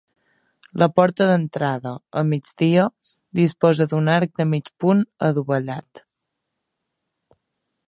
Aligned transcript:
La 0.83 0.85
porta 0.99 1.27
d'entrada, 1.31 1.91
a 2.21 2.23
migdia, 2.29 2.87
disposa 3.41 3.87
d'un 3.93 4.11
arc 4.15 4.35
de 4.41 4.49
mig 4.55 4.73
punt 4.85 5.07
adovellat. 5.31 6.05